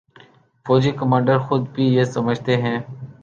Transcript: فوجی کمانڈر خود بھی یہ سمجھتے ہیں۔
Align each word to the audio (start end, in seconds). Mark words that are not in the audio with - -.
فوجی 0.65 0.91
کمانڈر 0.91 1.37
خود 1.39 1.61
بھی 1.73 1.83
یہ 1.95 2.03
سمجھتے 2.05 2.53
ہیں۔ 2.57 2.77